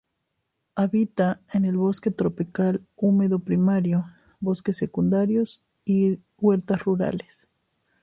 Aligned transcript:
Habita 0.73 1.41
en 1.53 1.63
el 1.63 1.77
bosque 1.77 2.09
tropical 2.09 2.83
húmedo 2.95 3.37
primario, 3.37 4.07
bosques 4.39 4.77
secundarios 4.77 5.61
y 5.85 6.17
huertas 6.39 6.83
rurales. 6.85 7.47